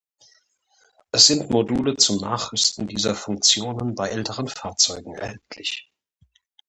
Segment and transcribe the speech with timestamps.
[1.11, 5.91] Es sind Module zum Nachrüsten dieser Funktionen bei älteren Fahrzeugen erhältlich.